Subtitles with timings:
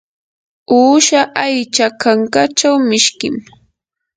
[0.77, 3.35] uusha aycha kankachaw mishkim.